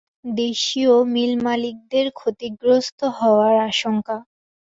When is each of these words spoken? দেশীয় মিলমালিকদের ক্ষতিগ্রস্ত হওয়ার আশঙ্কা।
দেশীয় 0.35 0.93
মিলমালিকদের 1.13 2.05
ক্ষতিগ্রস্ত 2.19 2.99
হওয়ার 3.17 3.55
আশঙ্কা। 3.69 4.17